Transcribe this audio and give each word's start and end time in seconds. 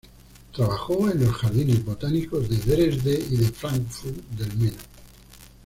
Trabajó 0.51 1.11
en 1.11 1.19
los 1.23 1.31
jardines 1.35 1.85
botánicos 1.85 2.49
de 2.49 2.57
Dresde 2.57 3.23
y 3.29 3.37
de 3.37 3.51
Fráncfort 3.51 4.17
del 4.31 4.57
Meno. 4.57 4.77